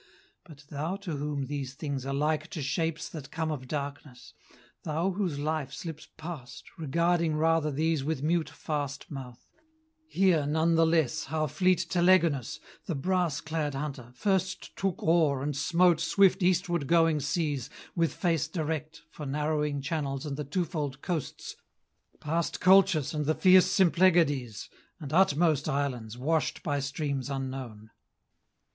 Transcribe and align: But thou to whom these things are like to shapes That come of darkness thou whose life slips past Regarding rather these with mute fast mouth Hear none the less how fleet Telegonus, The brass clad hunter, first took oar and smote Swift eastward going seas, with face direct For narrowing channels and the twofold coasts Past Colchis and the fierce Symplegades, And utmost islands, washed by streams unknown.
But 0.45 0.63
thou 0.71 0.95
to 0.95 1.15
whom 1.17 1.45
these 1.45 1.75
things 1.75 2.07
are 2.07 2.13
like 2.15 2.47
to 2.47 2.63
shapes 2.63 3.07
That 3.07 3.29
come 3.29 3.51
of 3.51 3.67
darkness 3.67 4.33
thou 4.81 5.11
whose 5.11 5.37
life 5.37 5.71
slips 5.71 6.07
past 6.17 6.71
Regarding 6.75 7.35
rather 7.35 7.69
these 7.69 8.03
with 8.03 8.23
mute 8.23 8.49
fast 8.49 9.11
mouth 9.11 9.45
Hear 10.07 10.47
none 10.47 10.73
the 10.73 10.87
less 10.87 11.25
how 11.25 11.45
fleet 11.45 11.85
Telegonus, 11.87 12.59
The 12.87 12.95
brass 12.95 13.41
clad 13.41 13.75
hunter, 13.75 14.11
first 14.15 14.75
took 14.75 15.03
oar 15.03 15.43
and 15.43 15.55
smote 15.55 15.99
Swift 16.01 16.41
eastward 16.41 16.87
going 16.87 17.19
seas, 17.19 17.69
with 17.95 18.11
face 18.11 18.47
direct 18.47 19.03
For 19.11 19.27
narrowing 19.27 19.81
channels 19.83 20.25
and 20.25 20.35
the 20.35 20.43
twofold 20.43 21.03
coasts 21.03 21.55
Past 22.19 22.59
Colchis 22.59 23.13
and 23.13 23.27
the 23.27 23.35
fierce 23.35 23.67
Symplegades, 23.67 24.67
And 24.99 25.13
utmost 25.13 25.69
islands, 25.69 26.17
washed 26.17 26.63
by 26.63 26.79
streams 26.79 27.29
unknown. 27.29 27.91